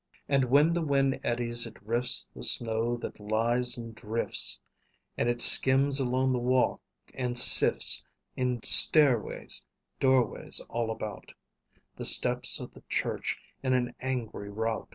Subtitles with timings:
[0.27, 4.59] And when the wind eddies it rifts The snow that lies in drifts;
[5.15, 6.81] And it skims along the walk
[7.13, 8.03] and sifts
[8.35, 9.63] In stairways,
[9.99, 11.31] doorways all about
[11.97, 14.89] The steps of the church in an angry rout.